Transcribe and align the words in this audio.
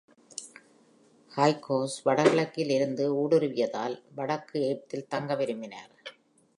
ஹைக்சோஸ் 1.31 1.97
வடகிழக்கில் 2.03 2.69
இருந்து 2.69 3.05
ஊடுருவியதால் 3.15 3.95
வடக்கு 4.15 4.57
எகிப்தில் 4.61 5.07
தங்க 5.07 5.35
விரும்பினார். 5.35 5.91